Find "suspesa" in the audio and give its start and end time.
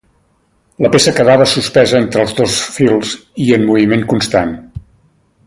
1.51-1.99